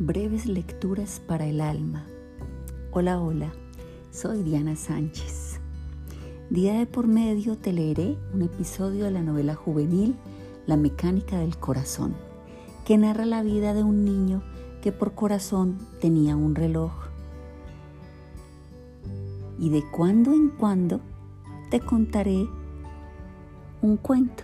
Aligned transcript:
Breves 0.00 0.46
lecturas 0.46 1.22
para 1.24 1.46
el 1.46 1.60
alma. 1.60 2.04
Hola, 2.90 3.20
hola, 3.20 3.52
soy 4.10 4.42
Diana 4.42 4.74
Sánchez. 4.74 5.60
Día 6.50 6.74
de 6.74 6.86
por 6.86 7.06
medio 7.06 7.56
te 7.56 7.72
leeré 7.72 8.18
un 8.32 8.42
episodio 8.42 9.04
de 9.04 9.12
la 9.12 9.22
novela 9.22 9.54
juvenil 9.54 10.16
La 10.66 10.76
mecánica 10.76 11.38
del 11.38 11.56
corazón, 11.58 12.16
que 12.84 12.98
narra 12.98 13.24
la 13.24 13.44
vida 13.44 13.72
de 13.72 13.84
un 13.84 14.04
niño 14.04 14.42
que 14.82 14.90
por 14.90 15.14
corazón 15.14 15.78
tenía 16.00 16.34
un 16.34 16.56
reloj. 16.56 16.90
Y 19.60 19.70
de 19.70 19.84
cuando 19.92 20.32
en 20.32 20.48
cuando 20.48 21.02
te 21.70 21.78
contaré 21.78 22.48
un 23.80 23.96
cuento 23.96 24.42